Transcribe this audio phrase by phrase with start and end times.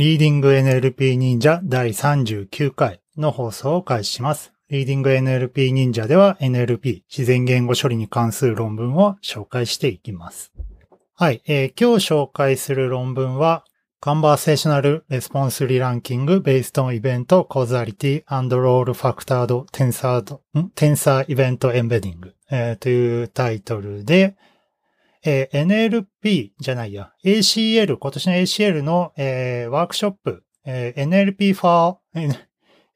[0.00, 4.54] リーディング NLP 忍者第39回の放送を開始します。
[4.70, 10.54] リーディング NLP 忍者では NLP 自然言語処理に関する論文を紹介していきます。
[11.12, 13.66] はい、えー、今日紹介する論文は
[14.00, 20.38] Conversational Response Reranking Based on Event Causality and Role Factored Tensor,
[20.74, 24.34] Tensor Event Embedding、えー、というタイトルで、
[25.24, 31.98] えー、NLP じゃないや、ACL、今年の ACL の、えー、ワークショップ、えー、NLP for,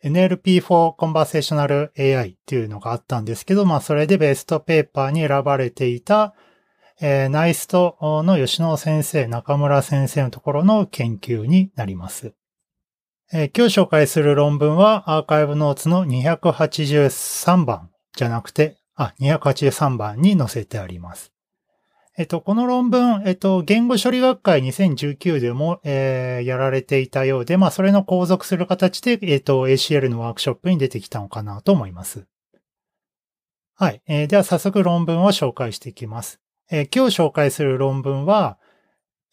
[0.03, 6.35] NLP for Conversational AI っていうのがあったんですけど、まあそれでベストペーパーに選ばれていた、
[7.01, 12.35] えー、ナイストの吉野先生、中村先生のところの研究になります。
[13.33, 21.34] えー、今日紹介する論文はアーカイブノーツの283番じゃなくて、あ、283番に載せてあります。
[22.17, 32.27] えっと、この論文、えっと、言語処理学会2019でも、えー、やられていたようで、まあ、それの後続する形で、えっと、ACL のワークショップに出てきたのかなと思います。
[33.75, 34.01] はい。
[34.07, 36.41] えー、では、早速論文を紹介していきます。
[36.71, 38.59] えー、今日紹介する論文は、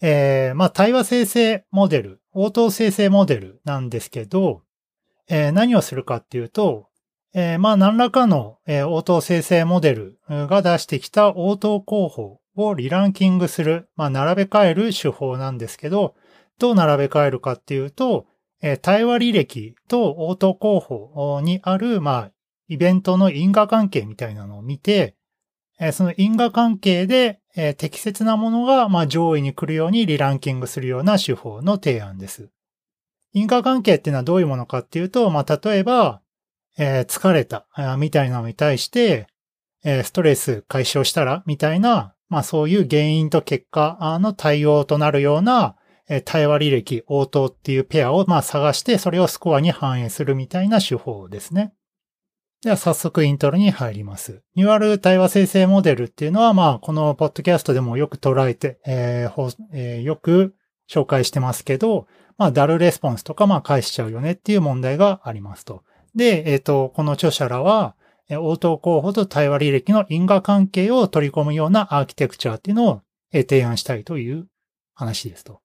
[0.01, 4.63] えー、まあ、対話生成モデル、応答生成モデルなんですけど、
[5.29, 6.87] えー、何をするかっていうと、
[7.35, 16.15] えー、まあ、何らかの、えー、応答生成モデルが出してきた応答候補をリランキングする、まあ、並べ替える手法なんですけど、
[16.59, 18.27] どう並べ替えるかっていうと、
[18.61, 22.31] えー、対話履歴と応答候補にある、まあ、
[22.67, 25.15] イベントの因果関係みたいなのを見て、
[25.79, 32.49] えー、その因果関係で、えー、適切なものが、まあ、上位に来るようにリランキングするような手法の提案です。
[33.33, 36.21] 因果関係っていうのはどういうものかっていうと、まあ、例えば、
[36.77, 37.65] えー、疲れた、
[37.97, 39.27] みたいなのに対して、
[39.83, 45.75] えー、ストレス解消したらみたいな、まあそういう原因と結果の対応となるような
[46.23, 51.73] 対話履歴、応答っていうペアをまあ探してそれをスコアに反映するみたいな手法ですね。
[52.63, 54.43] では早速イントロに入ります。
[54.55, 60.55] ニュアル対話生成モデルっていうのはまあこのポッドキャストでもよく捉えて、えーえー、よく
[60.89, 62.07] 紹介してますけど、
[62.37, 65.83] まあダルレスポンスとかまあ返しちゃうよねっていう問題がありますと。
[66.15, 67.95] で、えっ、ー、と、この著者らは、
[68.37, 74.47] 応答候補と対話履歴の因果関係を取り込むようなアーキテクチャっていうのを提案したいという
[74.93, 75.61] 話ですと。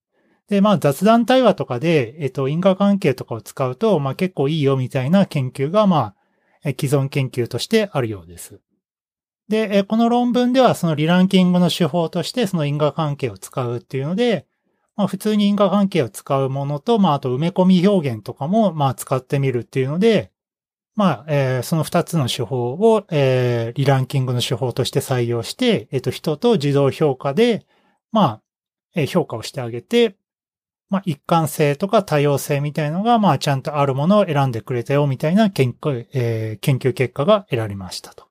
[0.48, 6.14] で、まあ雑談対話とかで、えっと、因果関係とかを使うと、まあ結構いいよみたいな研究が、ま
[6.64, 8.60] あ、既存研究としてあるようです。
[9.48, 14.46] で、この論文ではそのリランキングの手法としてその因果関係を使うっていうので、
[14.96, 20.32] まあ普通に因果関係を使うものと、まああと埋め込み表現とかも、まあ使ってみるっていうので、
[20.96, 27.66] まあ、えー、その二つの手法を、えー、リランキングの手法として採用して、えっ、ー、と、人と自動評価で、
[28.12, 28.42] まあ、
[28.94, 30.16] えー、評価をしてあげて、
[30.88, 38.26] まあ、一貫性とか多様性みたいのが、まあ、ちゃんとあるものを選んでくれたよ、みたいな研究、えー、研究結果が得られましたと。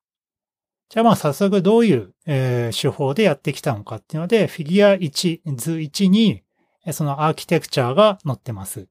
[0.89, 6.43] じゃあまあ早速どういう、えー、手法でやってきたのかっていうので、フィギュア1、図1に、
[6.91, 8.87] そのアーキテクチャが載ってます。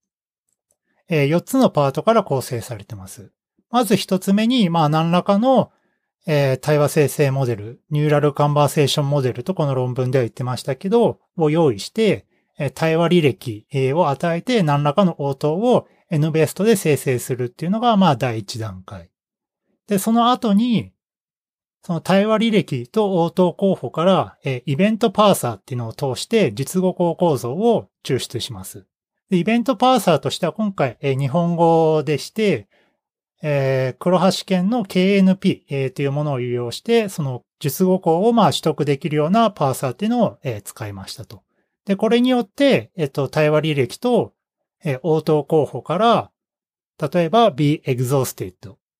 [1.08, 3.32] えー、4つのパートから構成されてます。
[3.74, 5.72] まず一つ目に、まあ何らかの、
[6.28, 12.24] えー、対話生成モデル、ニューラルカンバーセーションモデルとこの論文では言ってましたけど、を用意して、
[12.56, 19.10] えー、対話履歴を与えて何らかの応答を N ベストで生成するっていうのが、まあ第一段階。
[19.88, 20.92] で、その後に、
[21.82, 28.86] その対話履歴と応答候補から、えー、イベントパーサーっていうのを通して述語項構造を抽出します。
[29.30, 32.68] でイベントパーサーとしては今回、えー、日本語でして、
[33.46, 41.42] えー、黒橋県の KNP、えー、というものを利用して、その術語項をまあ取得できるようなパーサーっていうのを、えー、使いましたと。
[41.84, 44.32] で、これによって、えっ、と、対話履歴と、
[44.82, 46.30] えー、応答候補から、
[47.12, 48.54] 例えば be exhausted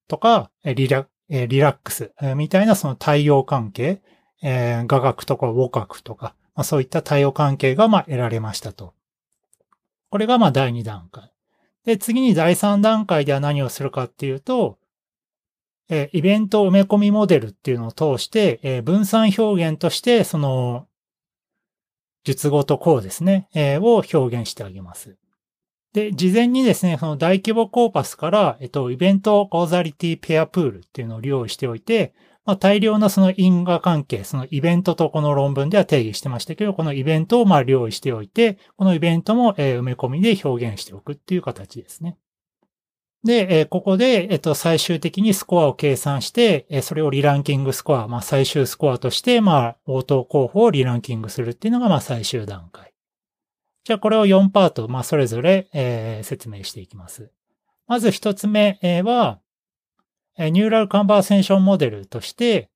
[0.08, 4.02] とか、リラえー、リラックス、みたいなその対応関係、
[4.42, 8.94] えー、画学とか母角とか、まあ、そういった対応関係がま得られましたと。
[10.10, 11.33] これがま第2段階。
[11.84, 14.78] で、次に第3段階では何をするかっていうと、
[15.90, 20.86] えイベント埋め込みモデルっていうのを通して、え分散表現として、その、
[22.24, 25.18] 術語と項ですね、えを表現してあげます。
[25.92, 32.14] で、事前にですね、その大規模コーパスから、えっと、イベントコーザリティペアプールっていうのを利用しておいて、
[32.44, 42.18] まあ、大量のその因果関係、そのイベントとこの論文では定義してましたけど、このイベントをまあ用意しておいて、このイベントも埋め込みで表現しておくっていう形ですね。
[43.24, 52.94] で、ここで、えっと、最終的にスコアを計算して、それをリランキングスコア、まあ、最終スコアとして、まあ、応答候補をリランキングするっていうのが、まあ、最終段階。
[53.84, 57.30] じゃあこれを4パート、まあそれぞれ、えー、説明していきます。
[57.86, 59.40] まず一つ目は、
[60.38, 62.70] ニューラルカンバーセンションモデルとして、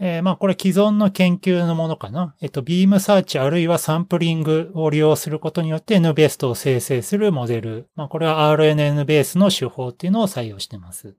[0.00, 2.36] えー、まあこれ既存の研究のものかな。
[2.40, 7.88] えっと、ビームサーチあるいはサンプリングを利用することによって N ベーストを生成するモデル。
[7.96, 11.16] まあこれは RNN ベースの手法っていうのを採用しています。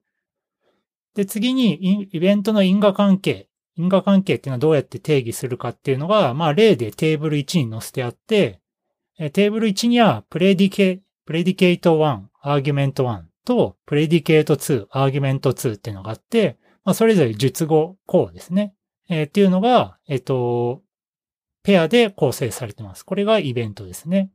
[1.14, 3.48] で、次にイベントの因果関係。
[3.76, 8.60] 因果関係っていうのはどうやって定義するかっていうのが、まあ例でテーブル1に載せてあって、
[9.18, 18.74] テーブル1には predica、predicate 1、argument 1と predicate 2、argument 2っていうのがあって、まあ、それぞれ述語項ですね。
[19.08, 20.82] えー、っていうのが、えっ、と、
[21.62, 23.04] ペアで構成されてます。
[23.04, 24.30] これがイベントですね。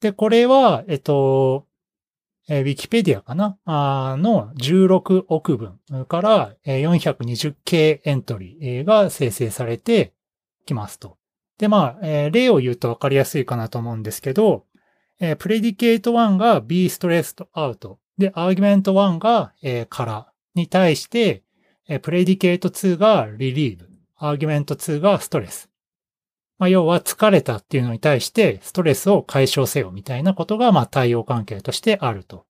[0.00, 1.66] で、これは、えっと、
[2.48, 3.56] えー、ウィキペディアかな？
[3.64, 10.12] あの16億分から、えー、420K エントリーが生成されて
[10.66, 11.16] きますと。
[11.56, 14.66] で、まあ、えー、例を言うとわかりやすいかなと思うんですけど、
[15.24, 21.42] えー、プレディケート1が be stressed out で、アーギュメント1が、えー、からに対して、
[21.88, 23.86] えー、プレディケート2が relieve、
[24.16, 25.70] アーギュメント2がストレス。
[26.58, 32.44] まあ、要は疲れたっていうのに対してストレスを解消せよみたいなことが、まあ、対応関係としてあると。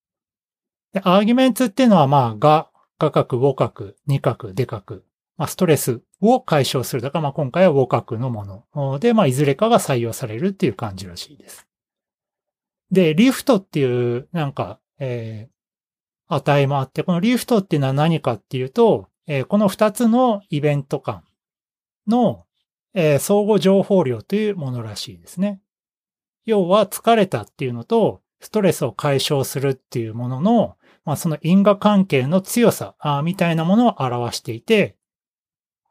[0.93, 5.03] で、アーギュメントっていうのは、まあ、が、画角、母角、二角、出角。
[5.37, 7.03] まあ、ストレスを解消する。
[7.03, 11.67] だから、まあ、今回は母角のもので、まあ、いずれかが採用されるっていう感じらしいです。
[12.95, 21.25] で、リフトっていう、なんか、えー、値もあって、このリフトっていうのは何かっていうと、えー、この二つのイベント間
[22.07, 22.45] の、
[22.95, 25.61] えー、相互情報量というものらしいですね。
[26.47, 32.95] 要は疲れたっていうのと、ストレスを解消するっていうものの、まあ、その因果関係の強さ
[33.25, 34.97] みたいなものを表していて、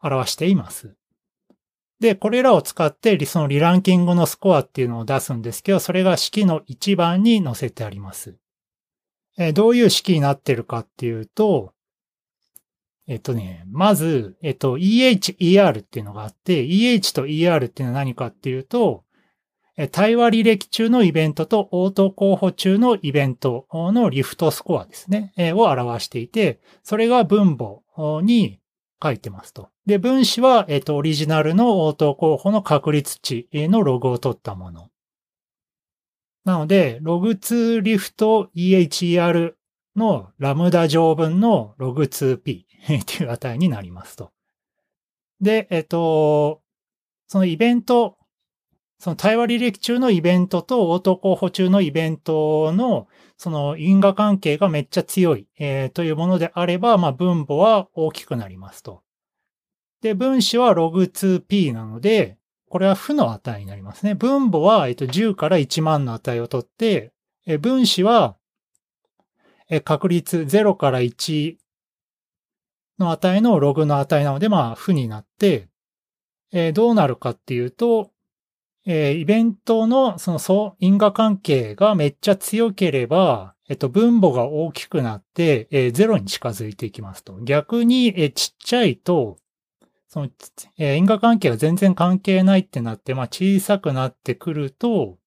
[0.01, 0.95] 表しています。
[2.03, 8.35] で、これらを使って、そのリランキングのスコアっていうのを出すんですけど、それが式の1番に載せてあります。
[9.37, 11.71] え、どういう式になってるかっていうと、
[13.07, 19.05] えっとね、まず、えっと、EH、ER っていうのがあって、EH と ER っていうのは何かっていうと、
[19.93, 28.59] 対話履歴中のイベントと応答候補中のイベントのリフトスコアですね、を表していて、それが分母に
[29.01, 29.69] 書いてますと。
[29.85, 34.89] で、分子は、えっ、と、オリジナルの応答候補の確率値のログを取ったもの。
[36.45, 39.55] なので、ログ2リフト EHER
[39.95, 42.63] のラムダ乗分のログ 2p
[43.01, 44.31] っていう値になりますと。
[45.41, 46.61] で、えっ、と、
[47.27, 48.17] そのイベント、
[48.99, 59.02] その対話履歴中のイベントと応答候補中のイベントのその因果関係がめっちゃ強い、えー、というものであれば、まあ、分母は大きくなりますと。
[60.03, 62.37] で、分子は log2p なので、
[62.69, 64.15] これは負の値になりますね。
[64.15, 67.13] 分母は、えっと、10から1万の値を取って、
[67.45, 68.35] え分子は、
[69.69, 71.55] え確率0から1
[72.99, 75.69] の値のログの値なので、まあ、負になって、
[76.51, 78.11] えどうなるかっていうと、
[78.85, 87.39] えイベントのその相因果関係がめっちゃ強ければ、えっと、分母が大きくなって、え、0に近づいていきますと。
[87.39, 89.37] 逆に、えちっちゃいと、
[90.13, 90.29] その、
[90.77, 95.17] えー、因果関係が全然関係ないってなって、まあ、小さくなってくると、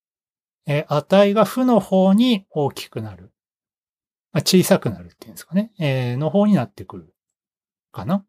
[0.65, 3.33] えー、値が負の方に大きくなる。
[4.33, 5.73] まあ、小さくなるっていうんですかね。
[5.81, 7.13] えー、の方になってくる。
[7.91, 8.25] かな。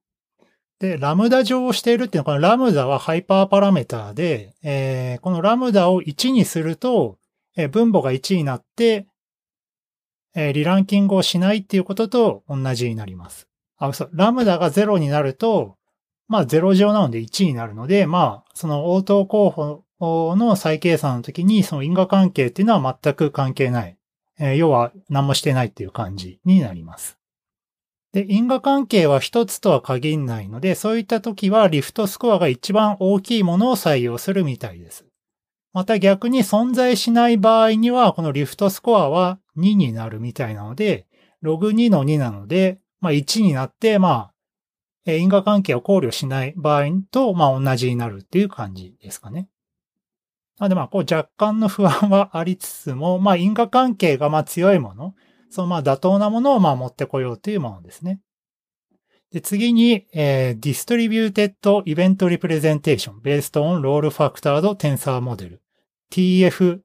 [0.80, 7.20] で、ラムダ上をしているっていうのは、このラムダはハイパーパラメーターで、えー、このラムダを1にすると、
[7.56, 9.06] えー、分母が1になって、
[10.34, 13.48] えー、リランキングをしないっていうことと同じになります。
[13.78, 14.10] あ、そう。
[14.14, 15.77] ラムダが0になると、
[16.28, 19.50] まあ0乗なので1になるので、まあその応答候
[20.00, 23.98] 補の再計算の時にその因果関係っていうのは全く関係ない。
[24.40, 27.18] えー、要は何もしてないっていう感じになります。
[28.14, 35.06] で、因果関係は一つとは限らないので、そういった時はリフトスコアが一番大きいものを採用するみたいです。
[35.74, 41.06] また逆に存在しない場合には、このリフトスコアは2になるみたいなので、
[41.42, 44.34] ログ2の2なので、まあ1になって、まあ
[45.08, 49.50] え因果関係を考慮しない場合と、まあ同じになるっていう感じですかね。
[50.60, 55.16] なのでまあこう若干の不安はありつつも、まあ因果関係がまあ強いもの、
[55.50, 58.20] そのまあ妥当なものをまあ持ってこようというものですね。
[59.32, 65.60] で次に、えー、Distributed Event Representation Based on Role Factored Tensor Model
[66.12, 66.80] TF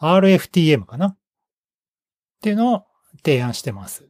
[0.00, 1.08] RFTM かな？
[1.08, 1.16] っ
[2.40, 2.84] ていうのを
[3.24, 4.08] 提案してます。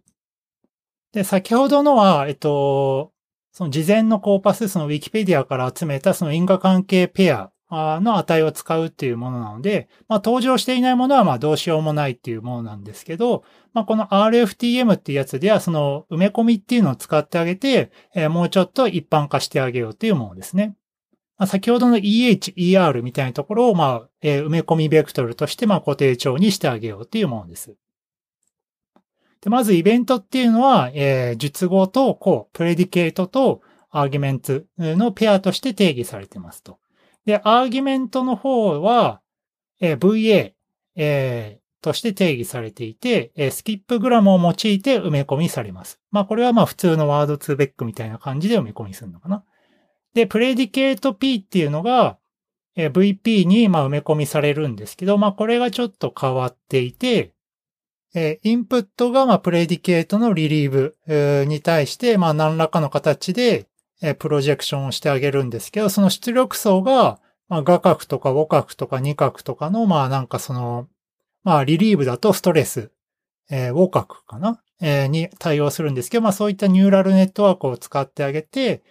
[1.18, 3.12] で、先ほどのは、えっと、
[3.50, 20.76] その事前のコーパス、その Wikipedia から集めたその因果関係ペアの値を使うっていうものなので、まあ、登場していないものはまあどうしようもないっていうものなんですけど、まあ、この RFTM っていうやつではその埋め込みっていうのを使ってあげて、えー、もうちょっと一般化してあげようっていうものですね。
[21.36, 27.74] まあ、先ほどの EH、ER みたいなところをまあ、えー、埋め込みベクトルとしてまあ固定帳にしてあげようっていうものです。
[29.40, 36.78] で、まずイベントっていうのは、えー、述語とこう、プレディケートとアーギュメントのペアとして定義されてますと。
[37.24, 39.20] で、アーギュメントの方は、
[39.80, 40.52] えー、VA、
[40.96, 46.00] えー、として定義されていて、えー、スキップグラムを用いて埋め込みされます。
[46.10, 49.44] まあこれはまあ普通のワード2ベックみたいな感じで埋め込みするのかな。
[50.14, 52.18] で、プレディケート P っていうのが、
[52.74, 57.32] えー、VP にまあ埋め込みされるんですけど、まあこれがちょっと変わっていて、
[58.14, 60.96] えインプットが、まプレディケートのリリーブ、
[61.46, 63.66] に対して、ま何らかの形で、
[64.00, 70.88] えプロジェクションをしてあげるんですけど、その出力層が、ま画角とか母角とか二角とかの、まあなんかその、
[71.42, 72.90] まあリリーブだとストレス、
[73.50, 78.82] えー、母角かな、えー、に対応するんですけど、まあそういったニューラルネットワークを使ってあげて、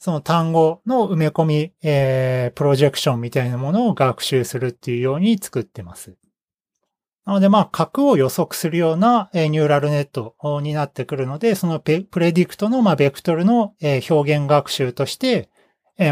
[0.00, 6.16] その単語の埋め込み、えー、プロジェクションみたいなものを学習するっていうように作ってます。
[7.28, 15.50] なので、まあ、角を予測するようなニューラルネットになってくるので、そのプレディクトの、まあ、ベクトルの表現学習として、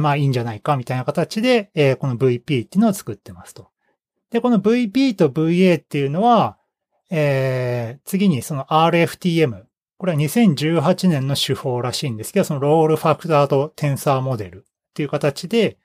[0.03, 3.71] まあ、いいんじゃないかみたいな形で、この VP っていうのを作ってますと。
[4.31, 6.59] で、この VP と VA っていうのは、
[7.09, 9.63] えー、次にその RFTM。
[9.97, 15.79] これは2018年の手法らしいんですけど、そのロールファクタードテンサーモデルっていう形で、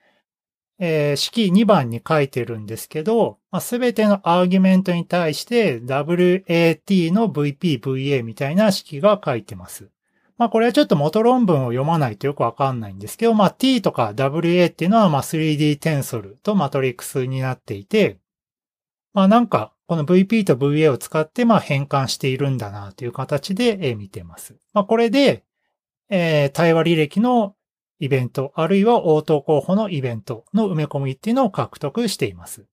[0.84, 9.90] えー、式2番に書いてるんですけど、す、べ、てのアーギュメントに対して WAT の VP、VA みたいな式が書いてます。
[10.40, 18.18] まあこれはちょっと元論文を読まないとよくわかんないんですけど、まあ T とか WA っていうのはまあ 3D テンソルとマトリックスになっていて、
[19.14, 24.56] まあなんかこの VP と VA を使ってまあ変換しているんだなという形で見てます。
[24.74, 25.44] まあこれで、
[26.10, 27.54] えー、対話履歴の
[28.02, 32.66] イベント、あるいは応答候補のイベントの埋め込みっていうのを獲得しています。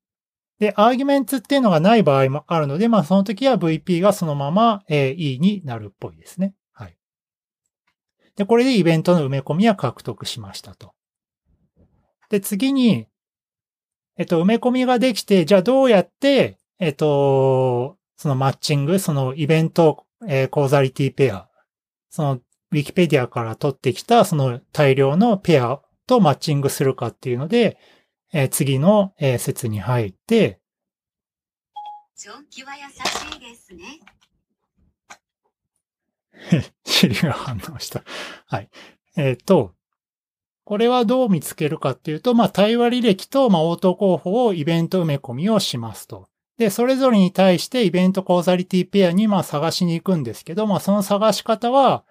[0.58, 6.54] で、アーギュメントっていうのがない場合もあるので、まあその時は VP がそのまま、E になるっぽいですね。
[6.72, 6.96] はい。
[8.36, 10.94] で、これでイベントの埋め込みは獲得しましたと。
[12.30, 13.06] で、次に、
[14.16, 21.48] えっと、埋め込みができて、じゃあどうやって、えっと、そのマッチング、そのイベント、えー、コーザリティペア、
[22.08, 22.40] その
[22.70, 27.78] ウィキペディアから取ってきたその大量のペアとマッチングするかっていうので、
[28.32, 30.60] えー、次の、えー、説に入って、
[32.16, 34.00] 長期は優しいですね。
[36.84, 38.02] シリが反応した。
[38.46, 38.68] はい。
[39.16, 39.74] えっ、ー、と、
[40.64, 46.28] これはどう見つけるかっていうと、まあ、対話履歴と、まあ、応答候補をイベント埋め込みをしますと。
[46.58, 52.04] で、それぞれに対してイベントコーザリティペアに、まあ、探しに行くんですけど、まあ、その探し方は、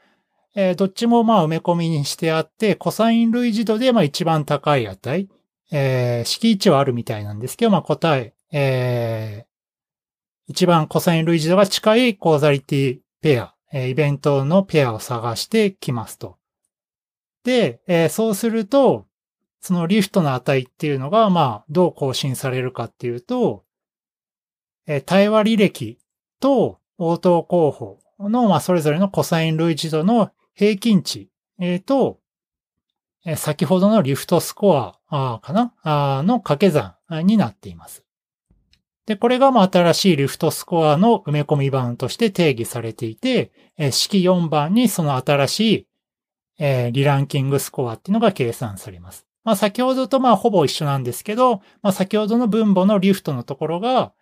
[0.60, 5.28] えー、どっちもまあ埋め込みにしてあって、コサイン類似度でまあ一番高い値、
[5.72, 16.38] えー、式値はあるみたいなんですけど、まあ答え、えー、一番コサイン類似度が近いコーザリティペア、えー、イベントのペアを探してきますと。
[17.44, 19.06] で、えー、そうすると、
[19.62, 23.64] そのリフトの値っていうのが、まあ、どう更新されるかっていうと、
[24.88, 26.00] えー、対話履歴
[26.40, 32.20] と応答候補の、まあ、それぞれのコサイン類似度の平均値、えー、と、
[33.36, 36.24] 先ほどのリフトスコアかな？
[36.24, 36.96] の掛け算
[37.26, 38.04] になっています。
[39.06, 43.52] で、これがま新しいリフトスコアの埋め込み版として定義されていて、
[43.92, 45.88] 式4番にその新し
[46.60, 49.28] い、リランキングスコアっていうのが計算されます。
[49.44, 54.14] まあ先ほどとまあほぼ一緒なんですけど、まあ先ほどの分母のリフトのところが、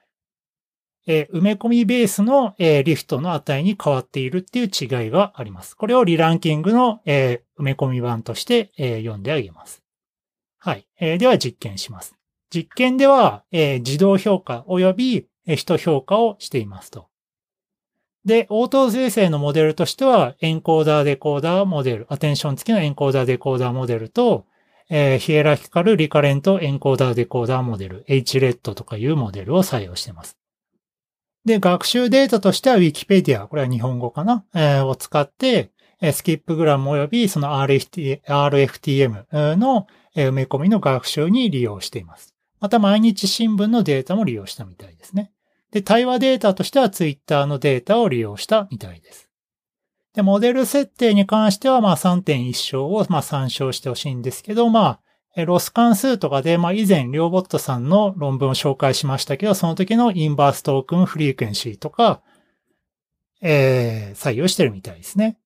[1.08, 5.76] え、埋め込みベースの、え、リフトの値に変わっているっていう違いがあります。
[5.76, 9.84] これをリランキングの、え、埋め込み版として、え読んであげます。
[10.58, 12.16] はい、えでは実験します。
[12.50, 17.08] 実験では、え自動評価及び、え人評価をしていますと。
[18.26, 24.46] で、応答生成のモデルとしては、エンコーダーデコーダーモデル、アテンション付きのエンコーダーデコーダーモデルと、
[24.90, 30.38] えー、ヒエラヒカルリカレントエンコーダーデコーダーモデル、HRED とかいうモデルを採用しています。
[31.46, 35.72] で、学習データとしては Wikipedia、これは日本語かな、えー、を使って、
[36.12, 42.36] skip-gram 及びその RFTM の埋め込みの学習に利用しています。
[42.60, 45.32] また毎日新聞のデータも利用したみたいですね。
[45.72, 49.30] で、対話データとしては Twitter のデータを利用したみたいです。
[50.14, 55.00] で、モデル設定に関してはまあ3.1章をまあ参照してほしいんですけど、まあ、
[55.44, 62.22] ロス関数とかで、まあ、以前、リョーボットさんの論文を紹介しましたけど、その時の inverse token frequency とか、
[63.42, 65.38] えー、採用してるみたいですね。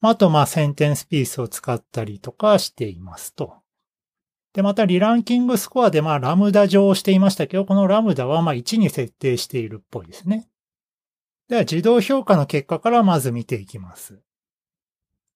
[0.00, 3.54] あと、まあ、センテンスピースを使ったりとかしていますと。
[4.54, 10.48] で、また、リランキングスコアで、まあ、ラムダ上をしていましたけど、このラムダは、まあ、1に設定しているっぽいですね。
[11.48, 14.20] では、自動評価の結果からまず見ていきます。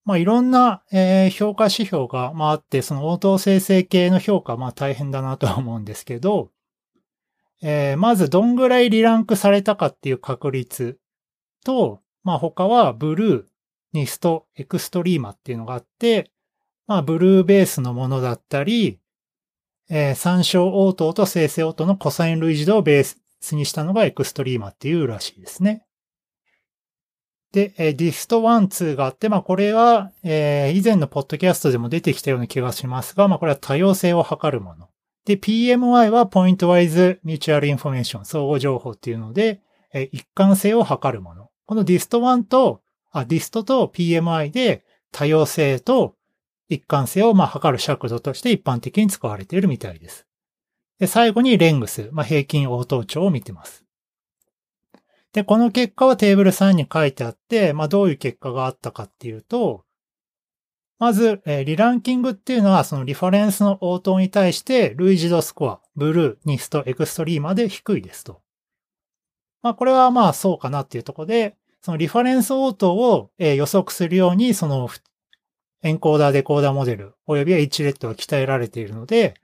[0.08, 6.50] まあ、いろんな、え、評価指標が、まあ、あって、その応答生成系の評価、まあ、大変だなとは思うんですけど、
[7.60, 10.98] えー、まず、どんぐらいリランクされたかっていう確率
[11.62, 16.30] と、まあ、他は、 BLEU、NIST、extrema っていうのがあって、
[16.86, 19.00] まあ、 BLEU ベースのものだったり、
[19.90, 25.84] えー、参照応答と生成応答のコサイン類似度をベースにしたのが extrema っていうらしいですね。
[27.52, 34.88] で、えー、 dist 1、2があって、まあこれは、えー、以前のポッドキャストでも出てきたような気がしますが、まあこれは多様性を測るもの。
[35.24, 39.60] で、PMI は pointwise mutual information、相互情報っていうので、
[39.92, 41.50] えー、一貫性を測るもの。
[41.66, 46.16] この dist 1と、あ、 dist と PMI で多様性と
[46.68, 50.26] 一貫性をまあ測る尺度として一般的に使われているみたいです。
[50.98, 53.84] で、最後に length、まあ、平均応答長を見てます。
[55.32, 59.84] で、この結果はテーブル3に書いてあって、まあ、どういう結果があったかっていうと、
[60.98, 68.40] まず、えー、リランキングっていうのは、そのリファレンスの応答に対して、類似度スコア、ブルー、ニスト、エクストリーまで低いですと。
[69.62, 74.88] まあ、これはまあそうかなっていうとこで、そのリファレンス応答を、えー、予測するように、その
[75.82, 79.34] エンコーダー、デコーダーモデル、およびは H レッドが鍛えられているので、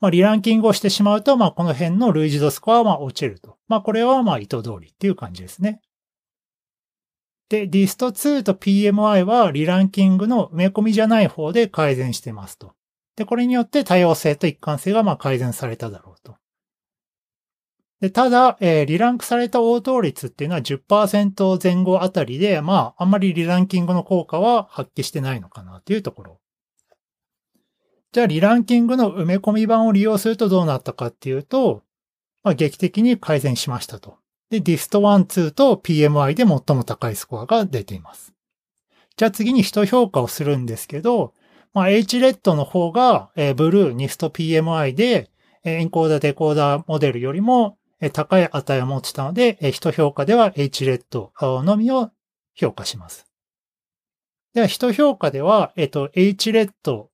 [0.00, 3.56] まあ、リランキングをしてしまうと、まあ、この辺の類似度スコアはま落ちると。
[3.66, 5.80] まあ、これはまあ、意図通りっていう感じですね。
[7.48, 12.74] で、ディスト2と PMI はリランキングの埋め込みじゃない方で改善してますと。
[13.16, 16.36] で、これによって多様性と一貫性がま改善されただろうと。
[18.00, 26.40] で、ただ、えー、リランクされた応答率っていうのは10%前後あたりで、まあ、あんまりリランキングの効果は発揮してないのかなというところ。
[28.12, 31.82] じゃあ、リランキングの埋め込み版を利用するとどうなったかっていうと、
[32.42, 34.16] まあ、劇的に改善しましたと。
[34.50, 38.32] で、ディスト1、2と PMI で最も高いスコアが出ています。
[39.16, 41.34] じゃあ次に人評価をするんですけど、
[41.74, 45.30] まあ、H レッドの方が、えー、ブルー、ニスト PMI で、
[45.64, 47.78] エンコーダー、デコーダーモデルよりも
[48.12, 52.10] 高い値を持ってたので、人評価では H レッドのみを
[52.54, 53.26] 評価します。
[54.54, 57.10] では、人評価では、えっと、H レッド、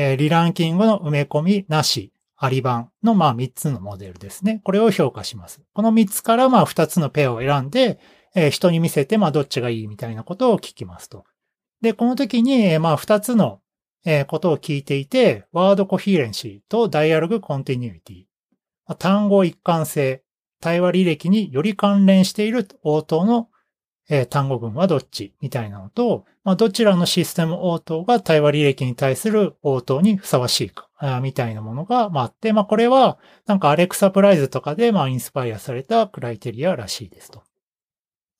[0.00, 4.60] えリランキングの埋め込みなし、あり版の、まあ、3つのモデルですね。
[4.62, 5.60] これを評価します。
[5.72, 7.98] この3つから、まあ、2つのペアを選んで、
[8.36, 11.24] え人に見せて、まあ、どっちがいいみたいなことを聞きますと。
[11.80, 13.60] で、この時に、まあ、2つの、
[14.04, 18.94] えことを聞いていて、ワードコヒーレンシーとダイアログコンティニューティ。
[18.98, 20.22] 単語一貫性、
[20.60, 23.48] 対話履歴により関連している応答の、
[24.08, 37.42] えー、単語群はどっちみたいなのと、まあ、どちらのシステム応答が対話履歴に対する応答にふさわしいか、あみたいなものが、まあ、あって、まあ、これは、なんかアレクサプライズとかで、まあ、インスパイアされたクライテリアらしいですと。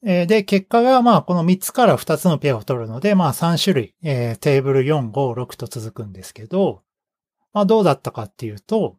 [0.04, 6.82] えー、で、結果が、まあ、この3つから2つのペアを取るので、まあ、3種類、えー、テーブル4、5、6と続くんですけど、
[7.52, 8.96] まあ、どうだったかっていうと、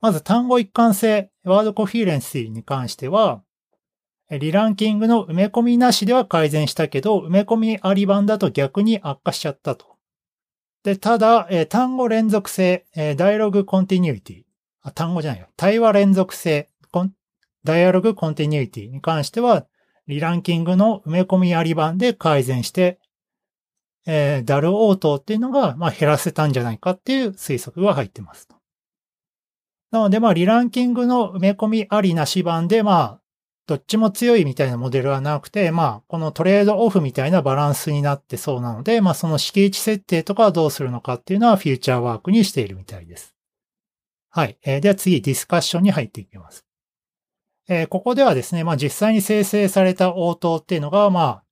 [0.00, 3.42] まず単語一貫性、ワードコフィーレンシーに関しては、
[4.30, 9.96] リランキングの埋め込みなしでは改善したけど、埋め込みあり版だと逆に悪化しちゃったと。
[10.84, 14.42] で、ただ、え単語連続性、えダイアログコンティニュイティ。
[14.82, 15.48] あ、単語じゃないよ。
[15.56, 16.68] 対話連続性、
[17.64, 19.66] ダイアログコンティニュイティに関しては、
[20.06, 22.98] リランキングの埋め込みあり版で改善して、
[24.06, 28.56] えー、ダル応答っていうのが、まあ、減らせたんじゃないかっていう推測が入ってますと。
[29.90, 33.20] なので、まあ、リランキングの埋め込みありなし版で、まあ、
[33.68, 43.34] どっちも強いみたいなモデルはなくて、まあ、このトレードオフみたいなバランスになってそうなので、まあ、その敷地設定とかはどうするのかっていうのはフューチャーワークにしているみたいです。
[44.30, 44.56] はい。
[44.62, 46.64] えー、では次、ディスカッションに入っていきます。
[47.68, 51.42] えー、ここではですね、まあ、実際に生成された応答っていうのが、ま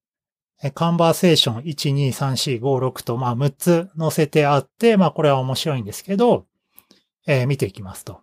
[0.63, 6.47] あ、カンバーセーション1、2、3、4、5、6と、まあ、6つ載せてあって、まあ、これは面白いんですけど、
[7.27, 8.23] えー、見ていきますと。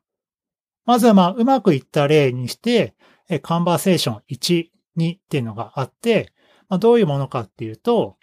[0.85, 2.95] まずはまあ、うまくいった例にして、
[3.43, 6.31] カンバーセーション1、2っていうのがあって、
[6.69, 8.17] まあ、どういうものかっていうと、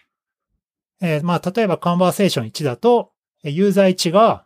[1.01, 4.45] えー、まあ、例えばカンバーセーション1だと、ユーザー1が、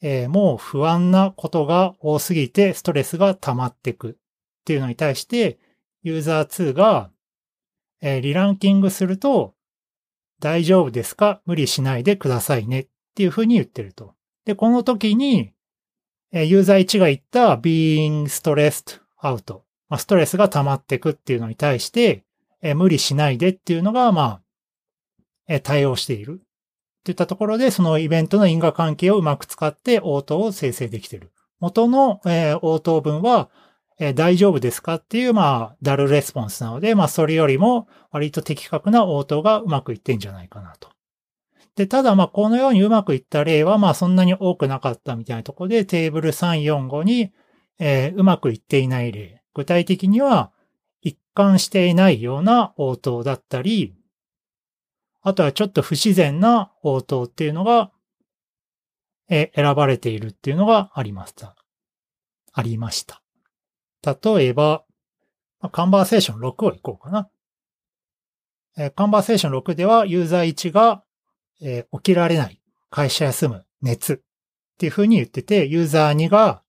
[0.00, 4.14] えー、もう不安なことが多すぎてストレスが溜まっていくっ
[4.64, 5.58] ていうのに対して、
[6.02, 7.10] ユーザー2が、
[8.00, 9.54] えー、リランキングすると、
[10.40, 11.40] 大丈夫ですか？
[11.46, 14.16] 無理しないでくださいねっていうふうに言ってると。
[14.44, 15.52] で、この時に、
[16.32, 19.60] ユーザー1が言った being stressed out。
[19.88, 22.24] まあ、ストレスが溜まっていくっていうのに対して、
[22.62, 24.42] え無理しないでっていうのが、まあ、
[25.48, 26.42] え対応している。
[27.04, 31.32] といったところで、そのイベントの因果関係をうまく使って応答を生成できている。
[31.58, 33.50] 元の、え応答文は、
[33.98, 40.88] え大丈夫ですかっていう、まあ、ダルレスポンスなので、まあ、それよりも割と的確な応答がうまくいってんじゃないかなと。
[41.76, 47.32] で、ただ、まあ、このようにうまくいった例は、まあ、そんなに多くなかったみたいなところで、テーブル345に、
[47.84, 49.42] えー、うまくいっていない例。
[49.54, 50.52] 具体的には、
[51.00, 53.96] 一貫していないような応答だったり、
[55.20, 57.90] あとはちょっと不自然な応答っていうのが、
[59.28, 61.56] え選ばれているっていうのがありました。
[62.52, 63.20] ありました。
[64.04, 64.84] 例えば、
[65.72, 67.30] カンバーセーション6をいこうかな。
[68.76, 71.02] えカンバーセーション6ではユーザー1が、
[71.60, 74.18] え起きられない、会社休む、熱っ
[74.78, 76.62] ていうふうに言ってて、ユーザー2が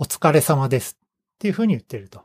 [0.00, 2.22] お疲れ様ですっていうふうに言ってると。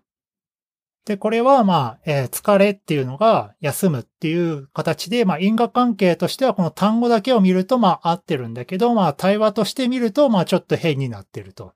[1.05, 11.73] で、これは、まあ、えー、疲れっていうのが休むっていう形で、まあ、因果関係としてはこの単語だけを見ると、まあ、合ってるんだけど、まあ、対話として見ると、まあ、ちょっと変になってると。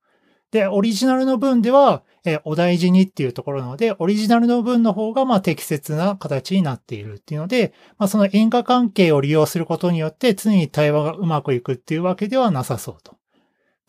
[0.51, 13.17] で、オリジナルの文では、えー、お大事にっていうところなので、オリジナルの文の方が、まあ、適切な形になっているっていうので、まあ、その因果関係を利用することによって、常に対話がうまくいくっていうわけではなさそうと。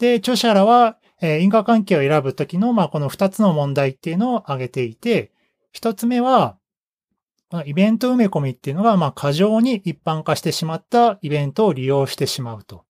[0.01, 5.33] で、著者らは、え、因果関係を選ぶときの、まあ、この二つの問題っていうのを挙げていて、
[5.73, 6.57] 一つ目は、
[7.51, 12.85] このイベント埋め込みっていうのが、まあ、過剰に一般化してしまったイベントを利用してしまうと。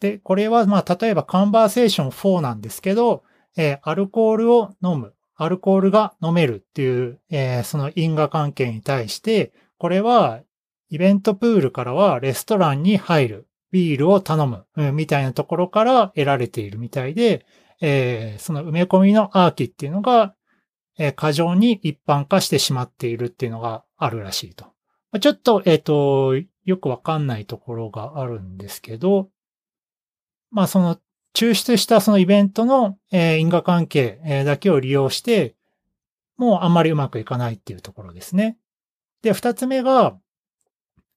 [0.00, 3.22] で、これは、まあ、例えばカンバーセーション4なんですけど、
[3.56, 10.40] えー、アルコールを飲む、アルコールが飲めるっていう、えー、その因果関係に対して、これは、
[10.88, 13.48] イベントプールからはレストランに入る。
[13.76, 17.44] ビールを頼む、うん、みたいなところから得られているみたいで、
[17.82, 20.34] えー、その埋め込みのアーキっていうのが、
[20.98, 24.72] えー、過剰に一般化してしまっているっていうのがあるらしいと。
[25.20, 26.34] ちょっと、えっ、ー、と、
[26.64, 29.28] よくわかんないところがあるんですけど、
[30.50, 30.98] まあその
[31.34, 35.54] 抽出したそのイベントの、え、因果関係、えだけを利用して、
[36.38, 38.56] もうあんまりうまくいかないっていうところですね。
[39.22, 40.18] で、二つ目が、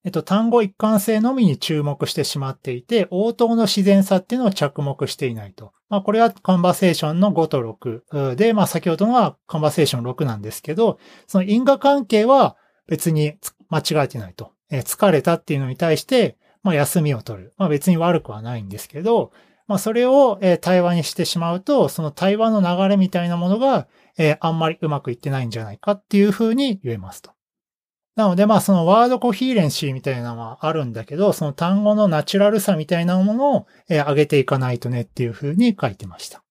[0.05, 5.73] えっと、単語一貫性のみに注目してしまっていて、応答の自然さっていうのを着目していないと。
[5.89, 12.55] まあ、これはカンバセーションの5と6で、まあ、先ほどのはカンバセーション6なんですけど、その因果関係は
[12.87, 13.33] 別に
[13.69, 14.53] 間違えてないと。
[14.71, 17.53] え疲れたっていうのに対して、まあ、休みを取る。
[17.57, 19.31] まあ、別に悪くはないんですけど、
[19.67, 27.31] まあ、それを、え対話にしてしまうと、その対話の流れみたいなものが、えあんまりうまくいってないんじゃないかっていうふうに言えますと。
[28.19, 36.43] なので、まあ、そのワードコヒーレンシーみたいなのはあるんだけど、その単語のナチュラルさみたいなものを、え、上げていかないとねっていうふうに書いてました。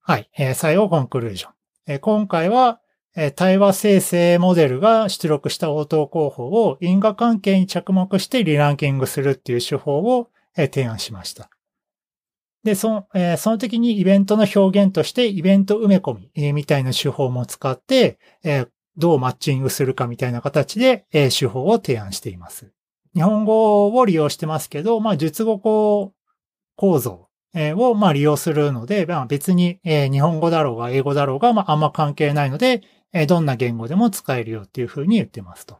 [0.00, 0.28] はい。
[0.36, 1.52] えー、最後、コンクルージョン。
[1.86, 2.80] えー、今回は、
[3.14, 11.50] え、対話生成モデルが出力した応答候補を因果関係に着目してリランキングするっていう手法を、え、提案しました。
[12.64, 22.72] で、その、え、その時にイベントの表現としてイベント埋め込み、え、みたいな手法も使って、え、どうマッチングするかみたいな形で、えー、手法を提案しています。
[23.14, 26.12] 日本語を利用してますけど、まあ、述語構
[26.76, 35.78] 構造を、まあ、利用するので、まあ、別に、えー、日本語だろうが英語だろうが、まあ、あんま関係ないので、えー、どんな言語でも使えるよっていうふうに言ってますと。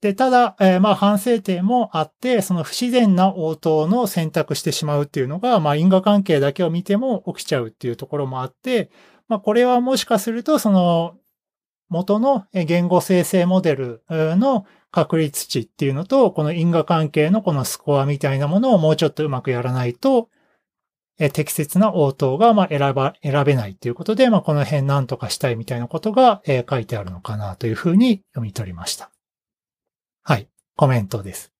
[0.00, 8.90] で、ただ、えー、まあ、反省点もあって、その不自然な応答の選択してしまうっていうのが、まあ、因果関係だけを見ても起きちゃうっていうところもあって、
[9.28, 11.16] まあ、これはもしかすると、その、
[11.90, 20.30] 元の言語生成モデルの確率値っていうのと、この因果関係のこのスコアみたいなものをもうちょっとうまくやらないと、
[21.34, 29.10] 適切な応答がま選ば、選べないということで、まあ、この辺何とかしたいみたいなことが書いてあるのかなというふうに読み取りました。
[30.22, 30.48] はい。
[30.76, 31.52] コメントです。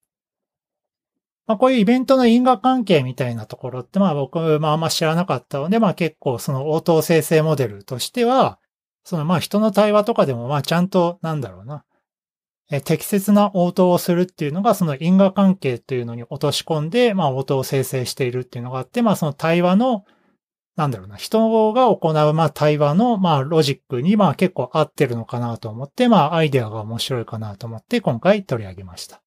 [1.46, 8.58] まあ、こういうイベントの因果関係みたいなところって、まあ僕、まああんま知らなかったので、まあ結構その応答生成モデルとしては、
[9.04, 11.84] そのまあ人の対話とかでもまあちゃんとなんだろうな、
[12.70, 20.04] え適切な応答をするっていうのがその因果関係というのに落とし込んで、まあ応答を生成しているっていうのがあって、まあその対話の、
[20.76, 29.20] なんだろうな、人が行うまあ対話のまあロジックにまあ結構合ってるのかなと思って、まあアイデアが面白いかなと思って今回取り上げました。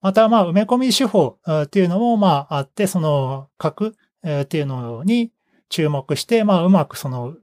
[0.00, 3.96] またまあ埋め込み手法っていうのもまああって、その書く
[4.44, 5.32] っていうのに
[5.70, 7.34] 注目して、まあうまくその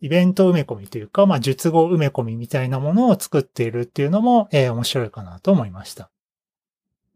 [0.00, 6.10] イベント埋め込みというか、まあ、術後埋め込みみたいなものを作っているっていうのも、えー、面白いかなと思いました。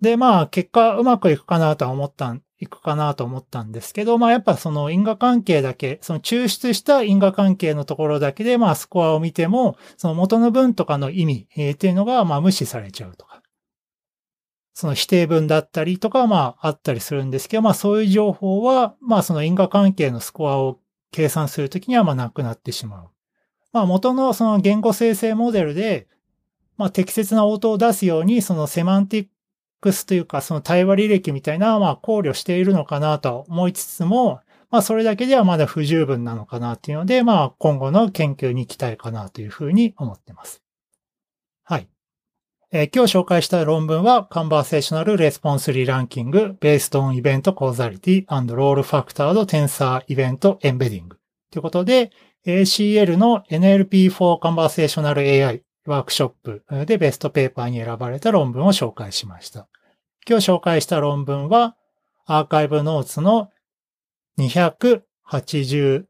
[0.01, 13.41] で、まあ、結果うまくいくかなとは思ったん、いくかなと思ったんですけど、まあ、やっぱその因果関係だけ、その抽出した因果関係のところだけで、まあ、スコアを見ても、その元の文とかの意味、えー、っていうのが、まあ、無視されちゃうとか。
[14.75, 20.81] その否定文だったりとか、まあ、あったりするんですけど、まあ、そういう情報は、まあ、その因果関係のスコアを
[21.15, 23.09] 計算するときには、まあ、なくなってしまう。
[23.73, 26.09] まあ、元のその言語生成モデルで、
[26.77, 29.27] まあ、適切な応答を出すように、そのセマンティッ
[29.81, 34.41] クスというか、その対話履歴みたいな、まあ、考慮しているのかなと思いつつも、
[34.73, 40.65] まあ、それだけではまだ不十分なのかなっていうので、まあ、今後の研究に期待かなというふうに思っています。
[41.63, 41.87] はい。
[42.77, 51.07] えー、今日紹介した論文は Conversational Response Re-Ranking Based on Event Causality and Role Factored Tensor Event Embedding
[51.53, 52.11] ということで
[52.45, 59.69] ACL の NLP for Conversational AI ワークショップでベストペーパーに選ばれた論文を紹介しました。
[60.29, 61.77] 今日紹介した論文は
[62.27, 63.53] アーカイブノーツの
[64.41, 66.07] 283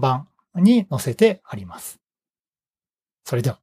[0.00, 2.00] 番に載せてあります。
[3.24, 3.60] それでは。